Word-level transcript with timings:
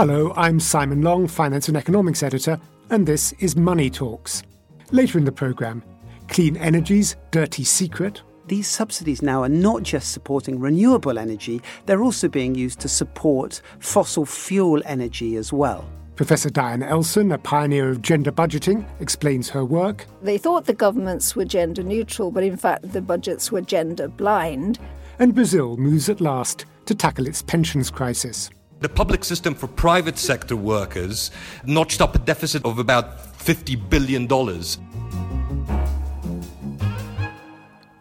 Hello, 0.00 0.32
I'm 0.34 0.58
Simon 0.58 1.02
Long, 1.02 1.26
Finance 1.26 1.68
and 1.68 1.76
Economics 1.76 2.22
Editor, 2.22 2.58
and 2.88 3.06
this 3.06 3.34
is 3.34 3.54
Money 3.54 3.90
Talks. 3.90 4.42
Later 4.92 5.18
in 5.18 5.26
the 5.26 5.30
programme, 5.30 5.82
clean 6.26 6.56
energy's 6.56 7.16
dirty 7.32 7.64
secret. 7.64 8.22
These 8.46 8.66
subsidies 8.66 9.20
now 9.20 9.42
are 9.42 9.50
not 9.50 9.82
just 9.82 10.12
supporting 10.12 10.58
renewable 10.58 11.18
energy, 11.18 11.60
they're 11.84 12.02
also 12.02 12.28
being 12.28 12.54
used 12.54 12.80
to 12.80 12.88
support 12.88 13.60
fossil 13.78 14.24
fuel 14.24 14.80
energy 14.86 15.36
as 15.36 15.52
well. 15.52 15.86
Professor 16.16 16.48
Diane 16.48 16.82
Elson, 16.82 17.30
a 17.32 17.36
pioneer 17.36 17.90
of 17.90 18.00
gender 18.00 18.32
budgeting, 18.32 18.86
explains 19.00 19.50
her 19.50 19.66
work. 19.66 20.06
They 20.22 20.38
thought 20.38 20.64
the 20.64 20.72
governments 20.72 21.36
were 21.36 21.44
gender 21.44 21.82
neutral, 21.82 22.30
but 22.30 22.42
in 22.42 22.56
fact 22.56 22.90
the 22.90 23.02
budgets 23.02 23.52
were 23.52 23.60
gender 23.60 24.08
blind. 24.08 24.78
And 25.18 25.34
Brazil 25.34 25.76
moves 25.76 26.08
at 26.08 26.22
last 26.22 26.64
to 26.86 26.94
tackle 26.94 27.26
its 27.26 27.42
pensions 27.42 27.90
crisis. 27.90 28.48
The 28.80 28.88
public 28.88 29.24
system 29.24 29.54
for 29.54 29.66
private 29.66 30.16
sector 30.16 30.56
workers 30.56 31.30
notched 31.66 32.00
up 32.00 32.14
a 32.14 32.18
deficit 32.18 32.64
of 32.64 32.78
about 32.78 33.34
$50 33.34 33.90
billion. 33.90 34.26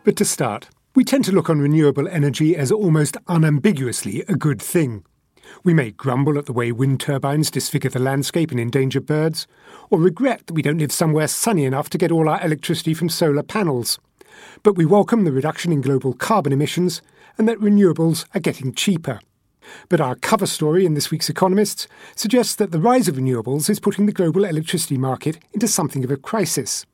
But 0.06 0.16
to 0.16 0.24
start, 0.24 0.70
we 0.96 1.04
tend 1.04 1.26
to 1.26 1.34
look 1.34 1.50
on 1.50 1.60
renewable 1.60 2.08
energy 2.08 2.56
as 2.56 2.72
almost 2.72 3.18
unambiguously 3.28 4.24
a 4.30 4.36
good 4.36 4.62
thing. 4.62 5.04
We 5.66 5.74
may 5.74 5.92
grumble 5.92 6.38
at 6.38 6.46
the 6.46 6.54
way 6.54 6.72
wind 6.72 7.02
turbines 7.02 7.52
disfigure 7.52 7.90
the 7.90 8.00
landscape 8.00 8.50
and 8.50 8.60
endanger 8.60 9.02
birds, 9.02 9.48
or 9.90 10.00
regret 10.00 10.48
that 10.48 10.54
we 10.54 10.62
don't 10.62 10.78
live 10.78 10.94
somewhere 10.94 11.28
sunny 11.28 11.66
enough 11.66 11.90
to 11.90 11.98
get 11.98 12.12
all 12.12 12.30
our 12.30 12.42
electricity 12.42 12.94
from 12.94 13.10
solar 13.10 13.44
panels. 13.44 14.00
But 14.64 14.78
we 14.78 14.86
welcome 14.86 15.26
the 15.26 15.34
reduction 15.34 15.74
in 15.74 15.82
global 15.82 16.14
carbon 16.14 16.54
emissions 16.54 17.02
and 17.38 17.50
that 17.50 17.60
renewables 17.60 18.26
are 18.34 18.40
getting 18.40 18.74
cheaper. 18.74 19.20
But 19.88 20.02
our 20.02 20.16
cover 20.16 20.46
story 20.46 20.86
in 20.86 20.94
this 20.94 21.12
week's 21.12 21.30
Economists 21.30 21.88
suggests 22.16 22.56
that 22.56 22.72
the 22.72 22.80
rise 22.80 23.08
of 23.08 23.16
renewables 23.16 23.70
is 23.70 23.80
putting 23.80 24.06
the 24.06 24.12
global 24.12 24.44
electricity 24.46 24.98
market 24.98 25.40
into 25.54 25.68
something 25.68 26.04
of 26.04 26.12
a 26.12 26.18
crisis. 26.18 26.86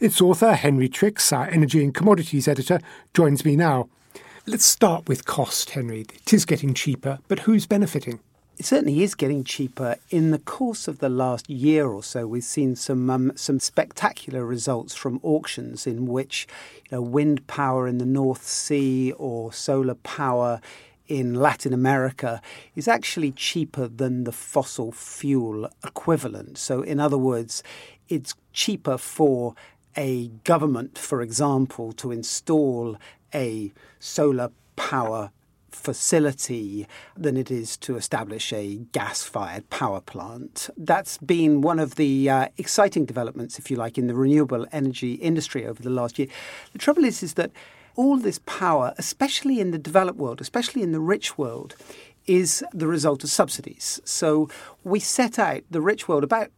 Its 0.00 0.20
author, 0.20 0.54
Henry 0.54 0.88
Tricks, 0.88 1.32
our 1.32 1.48
energy 1.48 1.82
and 1.82 1.94
commodities 1.94 2.48
editor, 2.48 2.80
joins 3.14 3.44
me 3.44 3.56
now. 3.56 3.88
Let's 4.46 4.64
start 4.64 5.08
with 5.08 5.26
cost, 5.26 5.70
Henry. 5.70 6.00
It 6.00 6.32
is 6.32 6.46
getting 6.46 6.74
cheaper, 6.74 7.18
but 7.28 7.40
who's 7.40 7.66
benefiting? 7.66 8.20
It 8.58 8.66
certainly 8.66 9.04
is 9.04 9.14
getting 9.14 9.44
cheaper. 9.44 9.96
In 10.10 10.32
the 10.32 10.38
course 10.40 10.88
of 10.88 10.98
the 10.98 11.08
last 11.08 11.48
year 11.48 11.86
or 11.86 12.02
so, 12.02 12.26
we've 12.26 12.42
seen 12.42 12.74
some 12.74 13.08
um, 13.08 13.32
some 13.36 13.60
spectacular 13.60 14.44
results 14.44 14.96
from 14.96 15.20
auctions 15.22 15.86
in 15.86 16.06
which 16.06 16.48
you 16.90 16.96
know, 16.96 17.02
wind 17.02 17.46
power 17.46 17.86
in 17.86 17.98
the 17.98 18.04
North 18.04 18.44
Sea 18.44 19.12
or 19.12 19.52
solar 19.52 19.94
power 19.94 20.60
in 21.08 21.34
Latin 21.34 21.72
America 21.72 22.40
is 22.76 22.86
actually 22.86 23.32
cheaper 23.32 23.88
than 23.88 24.24
the 24.24 24.32
fossil 24.32 24.92
fuel 24.92 25.68
equivalent. 25.84 26.58
So, 26.58 26.82
in 26.82 27.00
other 27.00 27.18
words, 27.18 27.62
it's 28.08 28.34
cheaper 28.52 28.98
for 28.98 29.54
a 29.96 30.28
government, 30.44 30.96
for 30.96 31.22
example, 31.22 31.92
to 31.94 32.12
install 32.12 32.96
a 33.34 33.72
solar 33.98 34.50
power 34.76 35.32
facility 35.70 36.86
than 37.16 37.36
it 37.36 37.50
is 37.50 37.76
to 37.76 37.96
establish 37.96 38.52
a 38.52 38.76
gas 38.92 39.22
fired 39.22 39.68
power 39.70 40.00
plant. 40.00 40.70
That's 40.76 41.18
been 41.18 41.60
one 41.60 41.78
of 41.78 41.96
the 41.96 42.30
uh, 42.30 42.48
exciting 42.56 43.04
developments, 43.04 43.58
if 43.58 43.70
you 43.70 43.76
like, 43.76 43.98
in 43.98 44.06
the 44.06 44.14
renewable 44.14 44.66
energy 44.72 45.14
industry 45.14 45.66
over 45.66 45.82
the 45.82 45.90
last 45.90 46.18
year. 46.18 46.28
The 46.72 46.78
trouble 46.78 47.04
is, 47.04 47.22
is 47.22 47.34
that 47.34 47.50
all 47.98 48.16
this 48.16 48.38
power, 48.46 48.94
especially 48.96 49.58
in 49.58 49.72
the 49.72 49.78
developed 49.78 50.20
world, 50.20 50.40
especially 50.40 50.82
in 50.82 50.92
the 50.92 51.00
rich 51.00 51.36
world, 51.36 51.74
is 52.28 52.62
the 52.72 52.86
result 52.86 53.24
of 53.24 53.30
subsidies. 53.30 54.00
So 54.04 54.48
we 54.84 55.00
set 55.00 55.36
out, 55.36 55.62
the 55.68 55.80
rich 55.80 56.06
world, 56.06 56.22
about 56.22 56.50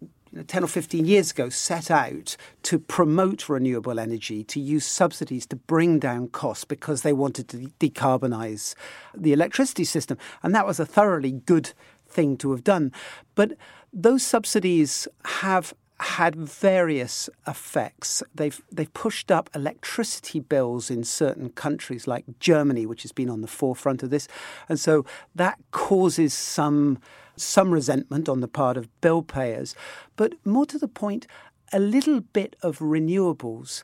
10 0.47 0.62
or 0.62 0.67
15 0.67 1.06
years 1.06 1.31
ago, 1.31 1.49
set 1.49 1.91
out 1.91 2.37
to 2.65 2.78
promote 2.78 3.49
renewable 3.49 3.99
energy, 3.99 4.45
to 4.45 4.61
use 4.61 4.84
subsidies 4.84 5.47
to 5.47 5.56
bring 5.56 5.99
down 5.99 6.28
costs 6.28 6.67
because 6.67 7.01
they 7.01 7.15
wanted 7.15 7.49
to 7.49 7.71
decarbonize 7.81 8.75
the 9.17 9.33
electricity 9.33 9.84
system. 9.84 10.19
And 10.43 10.55
that 10.55 10.67
was 10.67 10.78
a 10.78 10.84
thoroughly 10.84 11.33
good 11.33 11.72
thing 12.07 12.37
to 12.37 12.51
have 12.51 12.65
done. 12.65 12.93
But 13.34 13.53
those 13.95 14.22
subsidies 14.22 15.09
have 15.25 15.72
had 16.00 16.34
various 16.34 17.28
effects. 17.47 18.22
They've 18.34 18.61
they've 18.72 18.93
pushed 18.93 19.31
up 19.31 19.50
electricity 19.55 20.41
bills 20.41 20.91
in 20.91 21.05
certain 21.05 21.50
countries 21.50 22.06
like 22.06 22.25
Germany, 22.41 22.87
which 22.87 23.03
has 23.03 23.12
been 23.12 23.28
on 23.28 23.43
the 23.43 23.47
forefront 23.47 24.03
of 24.03 24.10
this, 24.10 24.27
and 24.69 24.81
so 24.81 25.05
that 25.34 25.59
causes 25.72 26.33
some 26.33 26.99
some 27.37 27.71
resentment 27.71 28.28
on 28.28 28.41
the 28.41 28.49
part 28.49 28.77
of 28.77 28.89
bill 29.00 29.22
payers. 29.22 29.75
But 30.16 30.34
more 30.44 30.66
to 30.66 30.78
the 30.78 30.89
point, 30.89 31.27
a 31.72 31.78
little 31.78 32.21
bit 32.21 32.56
of 32.62 32.78
renewables 32.78 33.83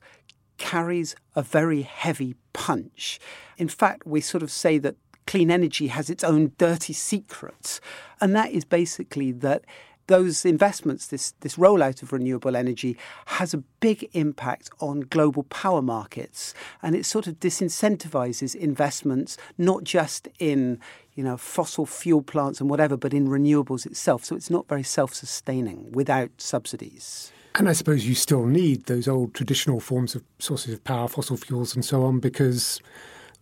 carries 0.59 1.15
a 1.35 1.43
very 1.43 1.83
heavy 1.83 2.35
punch. 2.53 3.21
In 3.59 3.69
fact, 3.69 4.07
we 4.07 4.21
sort 4.23 4.43
of 4.43 4.51
say 4.51 4.79
that 4.79 4.97
clean 5.27 5.51
energy 5.51 5.89
has 5.89 6.09
its 6.09 6.25
own 6.25 6.53
dirty 6.57 6.93
secrets, 6.93 7.81
and 8.21 8.35
that 8.35 8.53
is 8.53 8.65
basically 8.65 9.33
that 9.33 9.65
those 10.07 10.45
investments, 10.45 11.09
this, 11.09 11.33
this 11.41 11.57
rollout 11.57 12.03
of 12.03 12.13
renewable 12.13 12.57
energy, 12.57 12.97
has 13.27 13.53
a 13.53 13.59
big 13.81 14.09
impact 14.13 14.71
on 14.81 15.01
global 15.01 15.43
power 15.45 15.83
markets. 15.83 16.55
And 16.83 16.95
it 16.95 17.05
sort 17.05 17.27
of 17.27 17.41
disincentivizes 17.41 18.55
investments, 18.55 19.37
not 19.59 19.85
just 19.85 20.29
in 20.39 20.81
you 21.15 21.25
know, 21.25 21.37
fossil 21.37 21.87
fuel 21.87 22.23
plants 22.23 22.61
and 22.61 22.69
whatever, 22.69 22.97
but 22.97 23.15
in 23.15 23.27
renewables 23.27 23.87
itself. 23.87 24.25
So 24.25 24.37
it's 24.37 24.51
not 24.51 24.69
very 24.69 24.83
self 24.83 25.15
sustaining 25.15 25.91
without 25.93 26.31
subsidies. 26.37 27.33
And 27.55 27.71
I 27.71 27.73
suppose 27.73 28.07
you 28.07 28.15
still 28.15 28.45
need 28.45 28.85
those 28.85 29.09
old 29.09 29.33
traditional 29.33 29.81
forms 29.81 30.15
of 30.15 30.23
sources 30.39 30.75
of 30.75 30.85
power, 30.85 31.09
fossil 31.09 31.39
fuels, 31.39 31.75
and 31.75 31.83
so 31.83 32.05
on, 32.05 32.21
because 32.21 32.81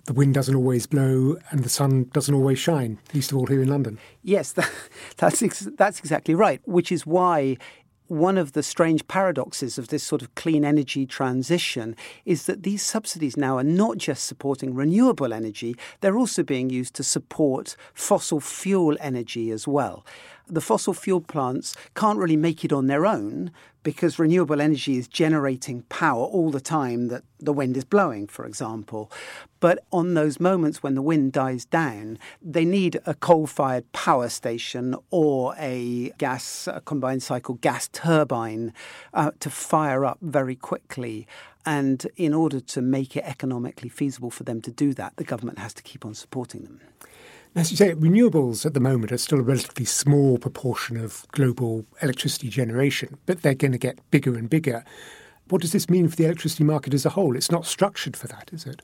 the 0.06 0.12
wind 0.12 0.34
doesn't 0.34 0.54
always 0.54 0.86
blow 0.86 1.36
and 1.50 1.64
the 1.64 1.68
sun 1.68 2.04
doesn't 2.12 2.34
always 2.34 2.58
shine, 2.58 2.98
least 3.12 3.32
of 3.32 3.38
all 3.38 3.46
here 3.46 3.62
in 3.62 3.68
London. 3.68 3.98
Yes, 4.22 4.52
that, 4.58 4.70
that's, 5.16 5.42
ex- 5.42 5.68
that's 5.76 5.98
exactly 6.00 6.34
right, 6.34 6.60
which 6.64 6.92
is 6.92 7.06
why 7.06 7.56
one 8.06 8.36
of 8.36 8.52
the 8.52 8.62
strange 8.62 9.06
paradoxes 9.08 9.78
of 9.78 9.88
this 9.88 10.02
sort 10.02 10.20
of 10.20 10.34
clean 10.34 10.64
energy 10.64 11.06
transition 11.06 11.96
is 12.26 12.44
that 12.44 12.62
these 12.62 12.82
subsidies 12.82 13.36
now 13.36 13.56
are 13.56 13.64
not 13.64 13.96
just 13.96 14.26
supporting 14.26 14.74
renewable 14.74 15.32
energy, 15.32 15.74
they're 16.00 16.18
also 16.18 16.42
being 16.42 16.68
used 16.68 16.94
to 16.94 17.02
support 17.02 17.76
fossil 17.94 18.40
fuel 18.40 18.96
energy 19.00 19.50
as 19.50 19.66
well 19.66 20.04
the 20.46 20.60
fossil 20.60 20.94
fuel 20.94 21.20
plants 21.20 21.74
can't 21.94 22.18
really 22.18 22.36
make 22.36 22.64
it 22.64 22.72
on 22.72 22.86
their 22.86 23.06
own 23.06 23.50
because 23.82 24.18
renewable 24.18 24.60
energy 24.60 24.96
is 24.96 25.06
generating 25.06 25.82
power 25.82 26.24
all 26.24 26.50
the 26.50 26.60
time 26.60 27.08
that 27.08 27.22
the 27.38 27.52
wind 27.52 27.76
is 27.76 27.84
blowing, 27.84 28.26
for 28.26 28.46
example. 28.46 29.12
But 29.60 29.84
on 29.92 30.14
those 30.14 30.40
moments 30.40 30.82
when 30.82 30.94
the 30.94 31.02
wind 31.02 31.32
dies 31.32 31.64
down, 31.64 32.18
they 32.42 32.64
need 32.64 32.98
a 33.06 33.14
coal 33.14 33.46
fired 33.46 33.90
power 33.92 34.28
station 34.28 34.96
or 35.10 35.54
a 35.58 36.10
gas, 36.18 36.66
a 36.66 36.80
combined 36.80 37.22
cycle 37.22 37.54
gas 37.56 37.88
turbine 37.88 38.72
uh, 39.12 39.30
to 39.40 39.50
fire 39.50 40.04
up 40.04 40.18
very 40.22 40.56
quickly. 40.56 41.26
And 41.66 42.06
in 42.16 42.34
order 42.34 42.60
to 42.60 42.82
make 42.82 43.16
it 43.16 43.24
economically 43.24 43.88
feasible 43.88 44.30
for 44.30 44.44
them 44.44 44.60
to 44.62 44.70
do 44.70 44.92
that, 44.94 45.16
the 45.16 45.24
government 45.24 45.58
has 45.58 45.72
to 45.74 45.82
keep 45.82 46.04
on 46.04 46.14
supporting 46.14 46.64
them. 46.64 46.80
As 47.56 47.70
you 47.70 47.76
say, 47.76 47.94
renewables 47.94 48.66
at 48.66 48.74
the 48.74 48.80
moment 48.80 49.12
are 49.12 49.16
still 49.16 49.38
a 49.38 49.42
relatively 49.42 49.84
small 49.84 50.38
proportion 50.38 50.96
of 50.96 51.24
global 51.30 51.86
electricity 52.02 52.48
generation, 52.48 53.16
but 53.26 53.42
they're 53.42 53.54
going 53.54 53.70
to 53.70 53.78
get 53.78 53.98
bigger 54.10 54.36
and 54.36 54.50
bigger. 54.50 54.84
What 55.50 55.62
does 55.62 55.70
this 55.70 55.88
mean 55.88 56.08
for 56.08 56.16
the 56.16 56.24
electricity 56.24 56.64
market 56.64 56.94
as 56.94 57.06
a 57.06 57.10
whole? 57.10 57.36
It's 57.36 57.52
not 57.52 57.64
structured 57.64 58.16
for 58.16 58.26
that, 58.26 58.50
is 58.52 58.66
it? 58.66 58.82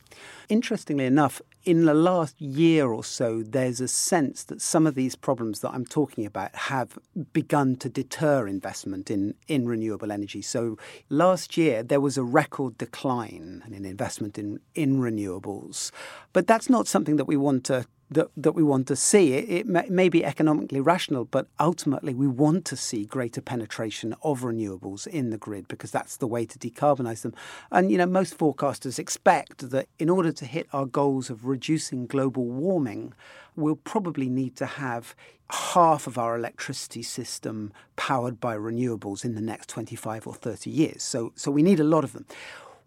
Interestingly 0.48 1.04
enough, 1.04 1.42
in 1.64 1.84
the 1.84 1.94
last 1.94 2.40
year 2.40 2.88
or 2.88 3.04
so, 3.04 3.42
there's 3.42 3.80
a 3.80 3.88
sense 3.88 4.44
that 4.44 4.62
some 4.62 4.86
of 4.86 4.94
these 4.94 5.14
problems 5.14 5.60
that 5.60 5.70
I'm 5.70 5.84
talking 5.84 6.24
about 6.24 6.54
have 6.54 6.98
begun 7.32 7.76
to 7.76 7.88
deter 7.88 8.46
investment 8.46 9.10
in, 9.10 9.34
in 9.46 9.66
renewable 9.66 10.10
energy. 10.10 10.42
So 10.42 10.78
last 11.08 11.56
year, 11.56 11.82
there 11.82 12.00
was 12.00 12.16
a 12.16 12.24
record 12.24 12.78
decline 12.78 13.62
in 13.70 13.84
investment 13.84 14.38
in, 14.38 14.60
in 14.74 15.00
renewables. 15.00 15.90
But 16.32 16.46
that's 16.46 16.70
not 16.70 16.86
something 16.86 17.16
that 17.16 17.26
we 17.26 17.36
want 17.36 17.64
to 17.64 17.86
that, 18.10 18.28
that 18.36 18.52
we 18.52 18.62
want 18.62 18.86
to 18.88 18.96
see. 18.96 19.34
It, 19.34 19.48
it 19.48 19.66
may, 19.66 19.86
may, 19.88 20.08
be 20.08 20.24
economically 20.24 20.80
rational, 20.80 21.24
but 21.24 21.46
ultimately 21.58 22.12
we 22.12 22.26
want 22.26 22.64
to 22.66 22.76
see 22.76 23.04
greater 23.04 23.40
penetration 23.40 24.14
of 24.22 24.40
renewables 24.40 25.06
in 25.06 25.30
the 25.30 25.38
grid 25.38 25.68
because 25.68 25.90
that's 25.90 26.16
the 26.16 26.26
way 26.26 26.44
to 26.44 26.58
decarbonise 26.58 27.22
them. 27.22 27.34
And 27.70 27.90
you 27.90 27.98
know, 27.98 28.06
most 28.06 28.36
forecasters 28.36 28.98
expect 28.98 29.70
that 29.70 29.88
in 29.98 30.10
order 30.10 30.32
to 30.32 30.44
hit 30.44 30.66
our 30.72 30.86
goals 30.86 31.30
of 31.30 31.46
reducing 31.50 32.06
global 32.06 32.44
warming, 32.44 33.12
we'll 33.56 33.76
probably 33.76 34.28
need 34.28 34.56
to 34.56 34.66
have 34.66 35.14
half 35.50 36.06
of 36.06 36.16
our 36.16 36.36
electricity 36.36 37.02
system 37.02 37.72
powered 37.96 38.40
by 38.40 38.56
renewables 38.56 39.24
in 39.24 39.34
the 39.34 39.40
next 39.40 39.68
25 39.68 40.26
or 40.26 40.34
30 40.34 40.70
years. 40.70 41.02
So, 41.02 41.32
so 41.34 41.50
we 41.50 41.62
need 41.62 41.80
a 41.80 41.84
lot 41.84 42.04
of 42.04 42.12
them. 42.12 42.24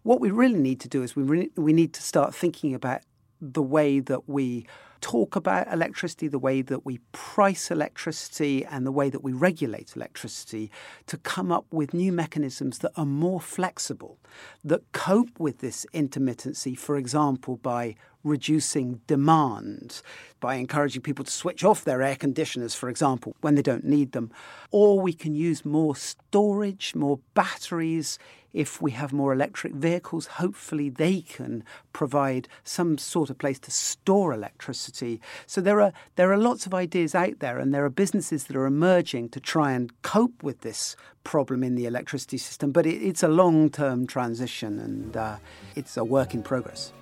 What 0.02 0.20
we 0.20 0.30
really 0.30 0.58
need 0.58 0.80
to 0.80 0.88
do 0.88 1.02
is 1.02 1.14
we, 1.14 1.22
re- 1.22 1.50
we 1.56 1.72
need 1.72 1.92
to 1.94 2.02
start 2.02 2.34
thinking 2.34 2.74
about 2.74 3.02
the 3.40 3.62
way 3.62 4.00
that 4.00 4.28
we 4.28 4.66
talk 5.04 5.36
about 5.36 5.70
electricity, 5.70 6.28
the 6.28 6.38
way 6.38 6.62
that 6.62 6.86
we 6.86 6.98
price 7.12 7.70
electricity, 7.70 8.64
and 8.64 8.86
the 8.86 8.92
way 8.92 9.10
that 9.10 9.22
we 9.22 9.34
regulate 9.34 9.94
electricity 9.94 10.70
to 11.06 11.18
come 11.18 11.52
up 11.52 11.66
with 11.70 11.92
new 11.92 12.10
mechanisms 12.10 12.78
that 12.78 12.90
are 12.96 13.04
more 13.04 13.38
flexible, 13.38 14.18
that 14.64 14.80
cope 14.92 15.38
with 15.38 15.58
this 15.58 15.84
intermittency, 15.92 16.76
for 16.76 16.96
example, 16.96 17.58
by 17.58 17.94
reducing 18.24 19.00
demand 19.06 20.02
by 20.40 20.56
encouraging 20.56 21.02
people 21.02 21.24
to 21.24 21.30
switch 21.30 21.64
off 21.64 21.84
their 21.84 22.02
air 22.02 22.16
conditioners, 22.16 22.74
for 22.74 22.88
example, 22.88 23.36
when 23.40 23.54
they 23.54 23.62
don't 23.62 23.84
need 23.84 24.12
them. 24.12 24.30
Or 24.70 25.00
we 25.00 25.12
can 25.12 25.34
use 25.34 25.64
more 25.64 25.94
storage, 25.94 26.94
more 26.94 27.20
batteries. 27.34 28.18
If 28.52 28.80
we 28.80 28.92
have 28.92 29.12
more 29.12 29.32
electric 29.32 29.72
vehicles, 29.74 30.26
hopefully 30.26 30.88
they 30.88 31.22
can 31.22 31.64
provide 31.92 32.46
some 32.62 32.98
sort 32.98 33.30
of 33.30 33.38
place 33.38 33.58
to 33.60 33.70
store 33.70 34.32
electricity. 34.32 35.20
So 35.46 35.60
there 35.60 35.80
are 35.80 35.92
there 36.16 36.32
are 36.32 36.38
lots 36.38 36.66
of 36.66 36.74
ideas 36.74 37.14
out 37.14 37.40
there, 37.40 37.58
and 37.58 37.74
there 37.74 37.84
are 37.84 37.90
businesses 37.90 38.44
that 38.44 38.56
are 38.56 38.66
emerging 38.66 39.30
to 39.30 39.40
try 39.40 39.72
and 39.72 39.90
cope 40.02 40.42
with 40.42 40.60
this 40.60 40.94
problem 41.24 41.64
in 41.64 41.74
the 41.74 41.86
electricity 41.86 42.38
system. 42.38 42.70
But 42.70 42.86
it, 42.86 43.02
it's 43.02 43.22
a 43.22 43.28
long 43.28 43.70
term 43.70 44.06
transition, 44.06 44.78
and 44.78 45.16
uh, 45.16 45.36
it's 45.74 45.96
a 45.96 46.04
work 46.04 46.34
in 46.34 46.42
progress. 46.42 46.92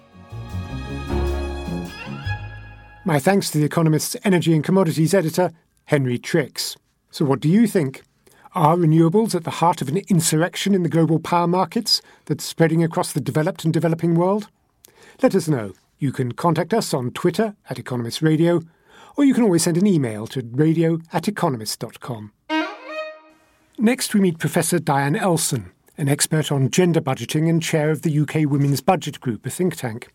My 3.05 3.19
thanks 3.19 3.51
to 3.51 3.59
The 3.59 3.65
Economist's 3.65 4.17
energy 4.23 4.55
and 4.55 4.63
commodities 4.63 5.13
editor, 5.13 5.51
Henry 5.87 6.19
Tricks. 6.19 6.77
So, 7.11 7.25
what 7.25 7.41
do 7.41 7.49
you 7.49 7.67
think? 7.67 8.03
Are 8.55 8.77
renewables 8.77 9.35
at 9.35 9.45
the 9.45 9.51
heart 9.51 9.83
of 9.83 9.89
an 9.89 9.97
insurrection 10.09 10.75
in 10.75 10.83
the 10.83 10.89
global 10.89 11.19
power 11.19 11.47
markets 11.47 12.01
that's 12.27 12.45
spreading 12.45 12.85
across 12.85 13.13
the 13.13 13.21
developed 13.21 13.65
and 13.65 13.73
developing 13.73 14.15
world? 14.15 14.49
Let 15.21 15.35
us 15.35 15.49
know. 15.49 15.73
You 15.99 16.13
can 16.13 16.33
contact 16.33 16.73
us 16.73 16.95
on 16.95 17.11
Twitter 17.11 17.57
at 17.69 17.79
Economist 17.79 18.23
Radio, 18.23 18.63
or 19.17 19.25
you 19.25 19.35
can 19.35 19.43
always 19.43 19.65
send 19.65 19.79
an 19.79 19.87
email 19.87 20.27
to 20.29 20.49
radio 20.53 21.01
at 21.13 21.29
economist.com. 21.29 22.33
Next, 23.79 24.15
we 24.15 24.21
meet 24.21 24.39
Professor 24.39 24.79
Diane 24.79 25.17
Elson, 25.17 25.73
an 25.99 26.09
expert 26.09 26.53
on 26.53 26.71
gender 26.71 27.01
budgeting 27.01 27.49
and 27.49 27.63
chair 27.63 27.91
of 27.91 28.03
the 28.03 28.17
UK 28.17 28.49
Women's 28.51 28.81
Budget 28.81 29.21
Group, 29.21 29.45
a 29.45 29.51
think 29.51 29.77
tank. 29.77 30.13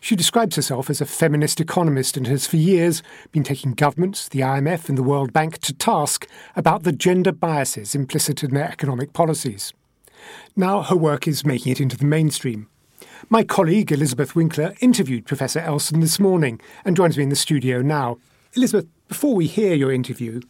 She 0.00 0.16
describes 0.16 0.56
herself 0.56 0.90
as 0.90 1.00
a 1.00 1.06
feminist 1.06 1.60
economist 1.60 2.16
and 2.16 2.26
has 2.26 2.46
for 2.46 2.56
years 2.56 3.02
been 3.30 3.44
taking 3.44 3.72
governments, 3.72 4.28
the 4.28 4.40
IMF, 4.40 4.88
and 4.88 4.98
the 4.98 5.02
World 5.02 5.32
Bank 5.32 5.58
to 5.58 5.72
task 5.72 6.28
about 6.56 6.82
the 6.82 6.92
gender 6.92 7.32
biases 7.32 7.94
implicit 7.94 8.42
in 8.42 8.54
their 8.54 8.68
economic 8.68 9.12
policies. 9.12 9.72
Now 10.56 10.82
her 10.82 10.96
work 10.96 11.26
is 11.26 11.44
making 11.44 11.72
it 11.72 11.80
into 11.80 11.96
the 11.96 12.04
mainstream. 12.04 12.68
My 13.28 13.44
colleague 13.44 13.92
Elizabeth 13.92 14.34
Winkler 14.34 14.74
interviewed 14.80 15.26
Professor 15.26 15.60
Elson 15.60 16.00
this 16.00 16.18
morning 16.18 16.60
and 16.84 16.96
joins 16.96 17.16
me 17.16 17.22
in 17.22 17.30
the 17.30 17.36
studio 17.36 17.80
now. 17.80 18.18
Elizabeth, 18.54 18.86
before 19.08 19.34
we 19.34 19.46
hear 19.46 19.74
your 19.74 19.92
interview, 19.92 20.40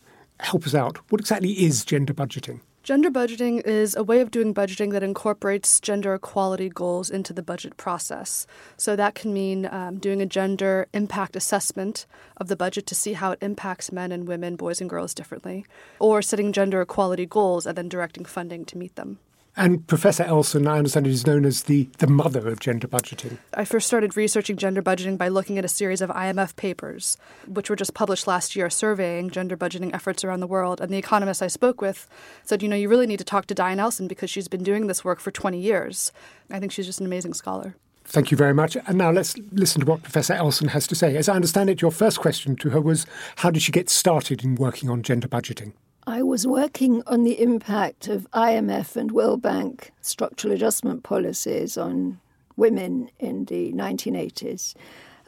help 0.41 0.67
us 0.67 0.75
out. 0.75 0.99
What 1.11 1.21
exactly 1.21 1.53
is 1.53 1.85
gender 1.85 2.15
budgeting? 2.15 2.61
Gender 2.83 3.13
budgeting 3.13 3.65
is 3.65 3.95
a 3.95 4.03
way 4.03 4.21
of 4.21 4.33
doing 4.33 4.53
budgeting 4.53 4.91
that 4.91 5.05
incorporates 5.05 5.79
gender 5.79 6.15
equality 6.15 6.69
goals 6.69 7.11
into 7.11 7.33
the 7.33 7.43
budget 7.43 7.77
process. 7.77 8.45
So 8.77 8.97
that 8.97 9.15
can 9.15 9.33
mean 9.33 9.67
um, 9.67 9.99
doing 10.01 10.21
a 10.21 10.27
gender 10.27 10.89
impact 10.93 11.37
assessment 11.37 12.07
of 12.39 12.49
the 12.49 12.57
budget 12.57 12.89
to 12.89 12.97
see 12.97 13.13
how 13.13 13.31
it 13.31 13.39
impacts 13.41 13.93
men 13.93 14.11
and 14.11 14.27
women, 14.27 14.57
boys 14.57 14.81
and 14.81 14.91
girls 14.91 15.15
differently, 15.15 15.65
or 16.01 16.23
setting 16.23 16.53
gender 16.53 16.81
equality 16.81 17.25
goals 17.25 17.67
and 17.67 17.79
then 17.79 17.89
directing 17.89 18.25
funding 18.25 18.65
to 18.65 18.77
meet 18.77 18.97
them. 18.97 19.21
And 19.55 19.87
Professor 19.87 20.23
Elson, 20.23 20.67
I 20.67 20.79
understand, 20.79 21.07
is 21.07 21.27
known 21.27 21.45
as 21.45 21.65
the, 21.65 21.89
the 21.99 22.07
mother 22.07 22.49
of 22.49 22.59
gender 22.59 22.89
budgeting. 22.89 23.37
I 23.53 23.67
first 23.67 23.87
started 23.87 24.17
researching 24.17 24.57
gender 24.57 24.81
budgeting 24.81 25.19
by 25.19 25.29
looking 25.29 25.59
at 25.59 25.65
a 25.65 25.69
series 25.69 26.01
of 26.01 26.09
IMF 26.09 26.57
papers, 26.57 27.19
which 27.47 27.69
were 27.69 27.77
just 27.77 27.93
published 27.93 28.27
last 28.27 28.57
year, 28.57 28.71
surveying 28.71 29.29
gender 29.29 29.57
budgeting 29.57 29.95
efforts 29.95 30.25
around 30.25 30.41
the 30.41 30.47
world. 30.47 30.81
And 30.81 30.91
the 30.91 30.97
economist 30.97 31.43
I 31.43 31.49
spoke 31.49 31.83
with 31.83 32.09
said, 32.45 32.63
you 32.63 32.69
know, 32.69 32.77
you 32.77 32.89
really 32.89 33.07
need 33.07 33.19
to 33.19 33.25
talk 33.25 33.45
to 33.47 33.55
Diane 33.55 33.79
Elson 33.79 34.09
because 34.09 34.31
she's 34.31 34.49
been 34.49 34.63
doing 34.63 34.87
this 34.87 35.05
work 35.05 35.21
for 35.21 35.31
20 35.31 35.61
years. 35.61 36.13
I 36.51 36.59
think 36.59 36.73
she's 36.73 36.87
just 36.87 37.01
an 37.01 37.07
amazing 37.07 37.35
scholar. 37.35 37.77
Thank 38.05 38.31
you 38.31 38.37
very 38.37 38.55
much. 38.55 38.77
And 38.87 38.99
now 38.99 39.11
let's 39.11 39.37
listen 39.53 39.83
to 39.83 39.87
what 39.87 40.03
Professor 40.03 40.33
Elson 40.33 40.69
has 40.69 40.87
to 40.89 40.95
say. 40.95 41.17
As 41.17 41.29
I 41.29 41.35
understand 41.35 41.71
it, 41.71 41.83
your 41.83 41.93
first 41.93 42.21
question 42.21 42.57
to 42.57 42.71
her 42.71 42.81
was 42.81 43.07
how 43.37 43.51
did 43.51 43.63
she 43.63 43.71
get 43.71 43.91
started 43.91 44.43
in 44.43 44.55
working 44.55 44.89
on 44.89 45.03
gender 45.03 45.29
budgeting? 45.29 45.73
I 46.07 46.23
was 46.25 46.47
working 46.47 47.03
on 47.07 47.23
the 47.23 47.41
impact 47.41 48.09
of 48.09 48.29
IMF 48.33 48.97
and 48.97 49.13
World 49.13 49.41
Bank 49.41 49.93
structural 50.01 50.53
adjustment 50.53 51.05
policies 51.05 51.79
on 51.79 52.19
women 52.57 53.09
in 53.21 53.45
the 53.45 53.73
1980s. 53.73 54.75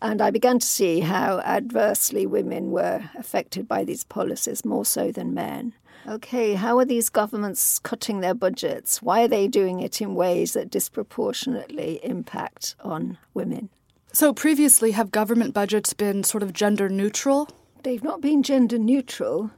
And 0.03 0.21
I 0.21 0.33
began 0.33 0.59
to 0.59 0.67
see 0.67 1.01
how 1.01 1.39
adversely 1.41 2.27
women 2.27 2.73
were 2.73 3.09
affected 3.17 3.69
by 3.69 3.85
these 3.85 4.03
policies 4.03 4.65
more 4.65 4.85
so 4.85 5.13
than 5.13 5.33
men. 5.33 5.75
Okay, 6.09 6.55
how 6.55 6.79
are 6.79 6.85
these 6.85 7.09
governments 7.09 7.79
cutting 7.79 8.21
their 8.21 8.35
budgets? 8.35 9.01
Why 9.01 9.23
are 9.23 9.29
they 9.29 9.47
doing 9.47 9.81
it 9.81 10.03
in 10.03 10.17
ways 10.17 10.55
that 10.55 10.71
disproportionately 10.71 12.01
impact 12.03 12.75
on 12.81 13.17
women? 13.33 13.71
So, 14.13 14.35
previously, 14.35 14.91
have 14.91 15.11
government 15.11 15.55
budgets 15.55 15.95
been 15.95 16.25
sort 16.25 16.43
of 16.43 16.53
gender 16.53 16.89
neutral? 16.89 17.49
They've 17.85 18.03
not 18.03 18.21
been 18.21 18.43
gender 18.43 18.79
neutral 18.79 19.51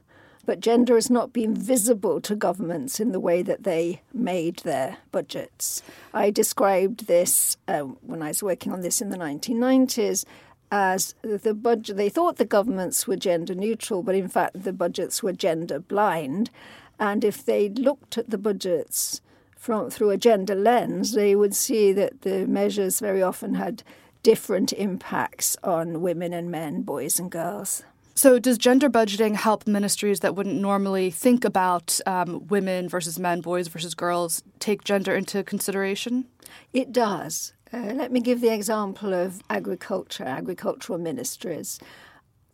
but 0.47 0.61
gender 0.61 0.95
has 0.95 1.09
not 1.09 1.33
been 1.33 1.53
visible 1.53 2.21
to 2.21 2.33
governments 2.33 3.01
in 3.01 3.11
the 3.11 3.19
way 3.19 3.41
that 3.41 3.63
they 3.63 4.01
made 4.13 4.55
their 4.59 4.97
budgets. 5.11 5.83
I 6.13 6.31
described 6.31 7.05
this 7.05 7.57
uh, 7.67 7.81
when 7.81 8.23
I 8.23 8.29
was 8.29 8.41
working 8.41 8.71
on 8.71 8.79
this 8.79 9.01
in 9.01 9.09
the 9.09 9.17
1990s 9.17 10.23
as 10.71 11.15
the 11.21 11.53
budget. 11.53 11.97
They 11.97 12.07
thought 12.07 12.37
the 12.37 12.45
governments 12.45 13.05
were 13.05 13.17
gender 13.17 13.53
neutral, 13.55 14.01
but 14.03 14.15
in 14.15 14.29
fact 14.29 14.63
the 14.63 14.71
budgets 14.71 15.21
were 15.21 15.33
gender 15.33 15.79
blind. 15.79 16.49
And 16.97 17.25
if 17.25 17.45
they 17.45 17.67
looked 17.67 18.17
at 18.17 18.29
the 18.29 18.37
budgets 18.37 19.19
from 19.57 19.89
through 19.89 20.11
a 20.11 20.17
gender 20.17 20.55
lens, 20.55 21.11
they 21.11 21.35
would 21.35 21.55
see 21.55 21.91
that 21.91 22.21
the 22.21 22.47
measures 22.47 23.01
very 23.01 23.21
often 23.21 23.55
had 23.55 23.83
different 24.23 24.71
impacts 24.71 25.57
on 25.61 26.01
women 26.01 26.31
and 26.31 26.49
men, 26.49 26.83
boys 26.83 27.19
and 27.19 27.29
girls. 27.29 27.83
So, 28.17 28.39
does 28.39 28.57
gender 28.57 28.89
budgeting 28.89 29.35
help 29.35 29.67
ministries 29.67 30.21
that 30.21 30.33
wouldn't 30.33 30.59
normally 30.59 31.11
think 31.11 31.45
about 31.45 31.99
um, 32.07 32.47
women 32.47 32.89
versus 32.89 33.19
men, 33.19 33.41
boys 33.41 33.67
versus 33.67 33.93
girls, 33.93 34.41
take 34.57 34.83
gender 34.83 35.15
into 35.15 35.43
consideration? 35.43 36.25
It 36.73 36.91
does. 36.91 37.53
Uh, 37.71 37.93
let 37.93 38.11
me 38.11 38.19
give 38.19 38.41
the 38.41 38.51
example 38.51 39.13
of 39.13 39.43
agriculture, 39.51 40.23
agricultural 40.23 40.97
ministries. 40.97 41.79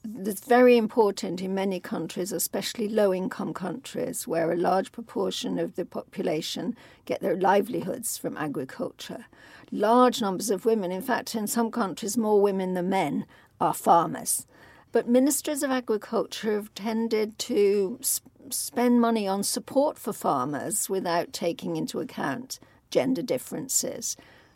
It's 0.03 0.46
very 0.46 0.75
important 0.75 1.41
in 1.41 1.55
many 1.55 1.79
countries, 1.79 2.34
especially 2.34 2.89
low 2.89 3.13
income 3.13 3.53
countries, 3.53 4.27
where 4.27 4.51
a 4.51 4.58
large 4.58 4.91
proportion 4.91 5.58
of 5.58 5.75
the 5.75 5.86
population 5.86 6.75
get 7.05 7.22
their 7.22 7.38
livelihoods 7.38 8.17
from 8.17 8.36
agriculture. 8.36 9.27
Large 9.72 10.20
numbers 10.20 10.50
of 10.50 10.65
women, 10.65 10.91
in 10.91 11.01
fact, 11.01 11.36
in 11.36 11.48
some 11.48 11.72
countries, 11.72 12.17
more 12.17 12.41
women 12.41 12.74
than 12.74 12.89
men, 12.89 13.25
are 13.62 13.74
farmers. 13.74 14.46
But 14.94 15.10
ministers 15.10 15.64
of 15.64 15.72
agriculture 15.72 16.54
have 16.54 16.74
tended 16.76 17.38
to 17.40 17.98
sp- 18.00 18.30
spend 18.52 19.02
money 19.02 19.28
on 19.28 19.44
support 19.44 19.98
for 19.98 20.14
farmers 20.14 20.88
without 20.88 21.34
taking 21.34 21.76
into 21.76 22.00
account 22.00 22.60
gender 22.92 23.24
differences. 23.24 24.16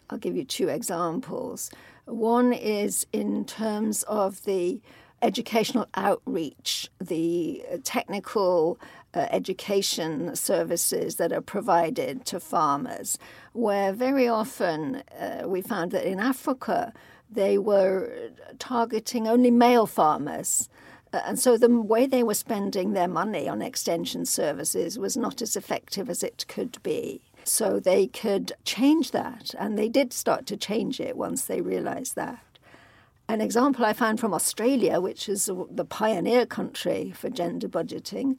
I'll 0.09 0.19
give 0.19 0.37
you 0.37 0.45
two 0.45 0.69
examples. 0.69 1.71
One 2.05 2.53
is 2.53 3.07
in 3.11 3.45
terms 3.45 4.03
of 4.03 4.43
the 4.45 4.79
educational 5.23 5.87
outreach, 5.95 6.87
the 7.01 7.63
technical 7.83 8.79
uh, 9.15 9.25
education 9.31 10.35
services 10.35 11.15
that 11.15 11.33
are 11.33 11.41
provided 11.41 12.25
to 12.27 12.39
farmers, 12.39 13.17
where 13.53 13.91
very 13.91 14.27
often 14.27 15.01
uh, 15.19 15.47
we 15.47 15.61
found 15.63 15.91
that 15.93 16.05
in 16.05 16.19
Africa 16.19 16.93
they 17.29 17.57
were 17.57 18.31
targeting 18.59 19.27
only 19.27 19.51
male 19.51 19.85
farmers. 19.85 20.69
Uh, 21.13 21.21
and 21.25 21.39
so 21.39 21.57
the 21.57 21.69
way 21.69 22.05
they 22.05 22.23
were 22.23 22.33
spending 22.33 22.93
their 22.93 23.07
money 23.07 23.47
on 23.47 23.61
extension 23.61 24.25
services 24.25 24.99
was 24.99 25.15
not 25.15 25.41
as 25.41 25.55
effective 25.55 26.09
as 26.09 26.23
it 26.23 26.45
could 26.47 26.81
be. 26.83 27.21
So 27.43 27.79
they 27.79 28.07
could 28.07 28.51
change 28.65 29.11
that, 29.11 29.55
and 29.57 29.77
they 29.77 29.87
did 29.87 30.11
start 30.11 30.45
to 30.47 30.57
change 30.57 30.99
it 30.99 31.15
once 31.15 31.45
they 31.45 31.61
realized 31.61 32.15
that. 32.15 32.43
An 33.29 33.41
example 33.41 33.85
I 33.85 33.93
found 33.93 34.19
from 34.19 34.33
Australia, 34.33 34.99
which 35.01 35.27
is 35.27 35.49
the 35.71 35.85
pioneer 35.85 36.45
country 36.45 37.11
for 37.11 37.29
gender 37.29 37.67
budgeting, 37.67 38.37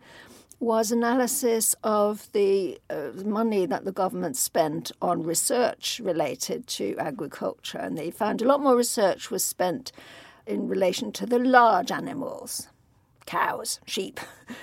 was 0.61 0.91
analysis 0.91 1.75
of 1.85 2.31
the 2.33 2.81
uh, 2.91 3.11
money 3.25 3.65
that 3.65 3.85
the 3.85 3.93
government 3.93 4.37
spent 4.37 4.91
on 5.01 5.23
research 5.23 6.01
related 6.03 6.67
to 6.67 6.97
agriculture. 6.99 7.79
And 7.79 7.97
they 7.97 8.11
found 8.11 8.43
a 8.43 8.45
lot 8.45 8.61
more 8.61 8.77
research 8.77 9.31
was 9.31 9.45
spent 9.45 9.93
in 10.47 10.67
relation 10.67 11.13
to 11.13 11.27
the 11.27 11.39
large 11.39 11.93
animals, 11.93 12.69
cows, 13.27 13.79
sheep, 13.87 14.19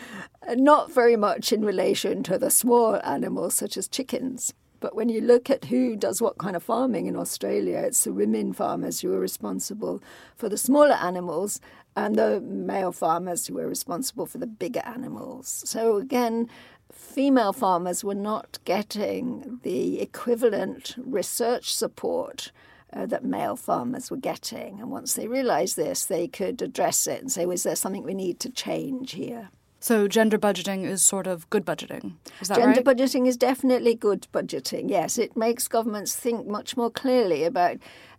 not 0.55 0.91
very 0.91 1.15
much 1.15 1.53
in 1.53 1.63
relation 1.63 2.23
to 2.23 2.37
the 2.37 2.51
small 2.51 2.95
animals 3.03 3.53
such 3.53 3.77
as 3.77 3.87
chickens. 3.87 4.53
But 4.81 4.95
when 4.95 5.09
you 5.09 5.21
look 5.21 5.49
at 5.49 5.65
who 5.65 5.95
does 5.95 6.21
what 6.21 6.37
kind 6.37 6.55
of 6.55 6.63
farming 6.63 7.07
in 7.07 7.15
Australia, 7.15 7.77
it's 7.77 8.03
the 8.03 8.13
women 8.13 8.51
farmers 8.51 8.99
who 8.99 9.13
are 9.13 9.19
responsible 9.19 10.01
for 10.35 10.49
the 10.49 10.57
smaller 10.57 10.93
animals 10.95 11.61
and 11.95 12.15
the 12.15 12.41
male 12.41 12.91
farmers 12.91 13.47
who 13.47 13.55
were 13.55 13.67
responsible 13.67 14.25
for 14.25 14.37
the 14.37 14.47
bigger 14.47 14.81
animals. 14.85 15.63
So 15.65 15.97
again, 15.97 16.49
female 16.91 17.53
farmers 17.53 18.03
were 18.03 18.15
not 18.15 18.59
getting 18.65 19.59
the 19.63 20.01
equivalent 20.01 20.95
research 20.97 21.73
support 21.73 22.51
uh, 22.93 23.05
that 23.05 23.23
male 23.23 23.55
farmers 23.55 24.09
were 24.09 24.17
getting. 24.17 24.79
And 24.79 24.89
once 24.89 25.13
they 25.13 25.27
realized 25.27 25.75
this, 25.75 26.05
they 26.05 26.27
could 26.27 26.61
address 26.61 27.07
it 27.07 27.21
and 27.21 27.31
say, 27.31 27.45
was 27.45 27.63
there 27.63 27.75
something 27.75 28.03
we 28.03 28.13
need 28.13 28.39
to 28.41 28.49
change 28.49 29.13
here? 29.13 29.49
So 29.79 30.07
gender 30.07 30.39
budgeting 30.39 30.83
is 30.83 31.03
sort 31.03 31.27
of 31.27 31.47
good 31.49 31.65
budgeting. 31.65 32.13
Is 32.41 32.47
that 32.47 32.57
right? 32.57 32.73
gender 32.73 32.81
right? 32.83 32.97
budgeting 32.97 33.27
is 33.27 33.37
definitely 33.37 33.93
good 33.93 34.27
budgeting. 34.33 34.89
Yes, 34.89 35.17
it 35.17 35.37
makes 35.37 35.67
governments 35.67 36.15
think 36.15 36.47
much 36.47 36.75
more 36.75 36.89
clearly 36.89 37.43
about 37.43 37.77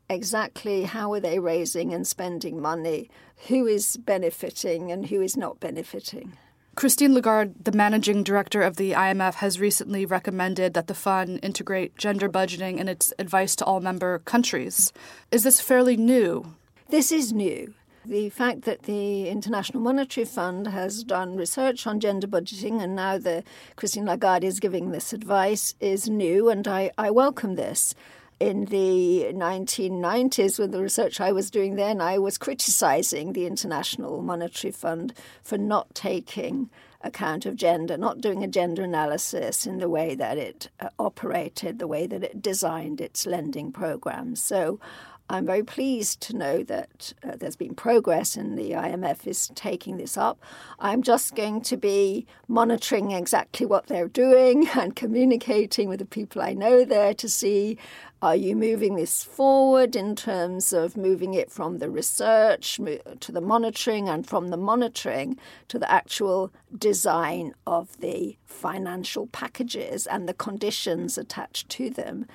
exactly 0.08 0.84
how 0.84 1.12
are 1.12 1.20
they 1.20 1.38
raising 1.38 1.92
and 1.92 2.06
spending 2.06 2.60
money, 2.60 3.10
who 3.48 3.66
is 3.66 3.96
benefiting 3.96 4.90
and 4.90 5.06
who 5.06 5.20
is 5.20 5.36
not 5.36 5.60
benefiting. 5.60 6.36
Christine 6.76 7.14
Lagarde, 7.14 7.54
the 7.64 7.72
managing 7.72 8.22
director 8.22 8.60
of 8.60 8.76
the 8.76 8.92
IMF, 8.92 9.36
has 9.36 9.58
recently 9.58 10.04
recommended 10.04 10.74
that 10.74 10.88
the 10.88 10.94
fund 10.94 11.40
integrate 11.42 11.96
gender 11.96 12.28
budgeting 12.28 12.78
in 12.78 12.86
its 12.86 13.14
advice 13.18 13.56
to 13.56 13.64
all 13.64 13.80
member 13.80 14.18
countries. 14.20 14.92
Is 15.30 15.42
this 15.42 15.58
fairly 15.58 15.96
new? 15.96 16.54
This 16.90 17.10
is 17.10 17.32
new. 17.32 17.72
The 18.04 18.28
fact 18.28 18.62
that 18.62 18.82
the 18.82 19.28
International 19.28 19.82
Monetary 19.82 20.26
Fund 20.26 20.68
has 20.68 21.02
done 21.02 21.34
research 21.34 21.86
on 21.86 21.98
gender 21.98 22.28
budgeting 22.28 22.80
and 22.80 22.94
now 22.94 23.16
the 23.18 23.42
Christine 23.74 24.04
Lagarde 24.04 24.46
is 24.46 24.60
giving 24.60 24.90
this 24.90 25.12
advice 25.14 25.74
is 25.80 26.08
new, 26.10 26.50
and 26.50 26.68
I, 26.68 26.90
I 26.98 27.10
welcome 27.10 27.56
this. 27.56 27.94
In 28.38 28.66
the 28.66 29.30
1990s, 29.32 30.58
with 30.58 30.70
the 30.70 30.82
research 30.82 31.22
I 31.22 31.32
was 31.32 31.50
doing 31.50 31.76
then, 31.76 32.02
I 32.02 32.18
was 32.18 32.36
criticizing 32.36 33.32
the 33.32 33.46
International 33.46 34.20
Monetary 34.20 34.72
Fund 34.72 35.14
for 35.42 35.56
not 35.56 35.94
taking 35.94 36.68
account 37.00 37.46
of 37.46 37.56
gender, 37.56 37.96
not 37.96 38.20
doing 38.20 38.44
a 38.44 38.48
gender 38.48 38.82
analysis 38.82 39.66
in 39.66 39.78
the 39.78 39.88
way 39.88 40.14
that 40.14 40.36
it 40.36 40.68
uh, 40.80 40.90
operated, 40.98 41.78
the 41.78 41.86
way 41.86 42.06
that 42.06 42.22
it 42.22 42.42
designed 42.42 43.00
its 43.00 43.24
lending 43.24 43.72
programs. 43.72 44.42
So 44.42 44.80
I'm 45.28 45.44
very 45.44 45.64
pleased 45.64 46.20
to 46.22 46.36
know 46.36 46.62
that 46.64 47.12
uh, 47.24 47.32
there's 47.36 47.56
been 47.56 47.74
progress 47.74 48.36
and 48.36 48.56
the 48.56 48.72
IMF 48.72 49.26
is 49.26 49.50
taking 49.54 49.96
this 49.96 50.16
up. 50.16 50.38
I'm 50.78 51.02
just 51.02 51.34
going 51.34 51.62
to 51.62 51.76
be 51.76 52.26
monitoring 52.46 53.10
exactly 53.10 53.66
what 53.66 53.88
they're 53.88 54.08
doing 54.08 54.68
and 54.74 54.94
communicating 54.94 55.88
with 55.88 55.98
the 55.98 56.04
people 56.06 56.42
I 56.42 56.52
know 56.52 56.84
there 56.84 57.14
to 57.14 57.28
see 57.28 57.76
are 58.22 58.36
you 58.36 58.56
moving 58.56 58.96
this 58.96 59.22
forward 59.22 59.94
in 59.94 60.16
terms 60.16 60.72
of 60.72 60.96
moving 60.96 61.34
it 61.34 61.50
from 61.50 61.78
the 61.78 61.90
research 61.90 62.80
to 63.20 63.32
the 63.32 63.40
monitoring 63.42 64.08
and 64.08 64.26
from 64.26 64.48
the 64.48 64.56
monitoring 64.56 65.38
to 65.68 65.78
the 65.78 65.90
actual 65.90 66.50
design 66.78 67.54
of 67.66 68.00
the 68.00 68.38
financial 68.46 69.26
packages 69.26 70.06
and 70.06 70.26
the 70.26 70.34
conditions 70.34 71.18
attached 71.18 71.68
to 71.68 71.90
them? 71.90 72.26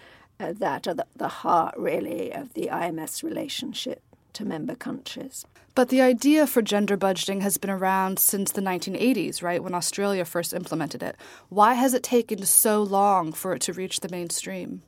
Uh, 0.41 0.53
that 0.57 0.87
are 0.87 0.95
the, 0.95 1.05
the 1.15 1.27
heart, 1.27 1.75
really, 1.77 2.33
of 2.33 2.55
the 2.55 2.67
IMF's 2.71 3.23
relationship 3.23 4.01
to 4.33 4.43
member 4.43 4.73
countries. 4.73 5.45
But 5.75 5.89
the 5.89 6.01
idea 6.01 6.47
for 6.47 6.63
gender 6.63 6.97
budgeting 6.97 7.41
has 7.41 7.57
been 7.57 7.69
around 7.69 8.17
since 8.17 8.51
the 8.51 8.61
1980s, 8.61 9.43
right, 9.43 9.63
when 9.63 9.75
Australia 9.75 10.25
first 10.25 10.51
implemented 10.53 11.03
it. 11.03 11.15
Why 11.49 11.75
has 11.75 11.93
it 11.93 12.01
taken 12.01 12.43
so 12.43 12.81
long 12.81 13.33
for 13.33 13.53
it 13.53 13.61
to 13.63 13.73
reach 13.73 13.99
the 13.99 14.09
mainstream? 14.09 14.81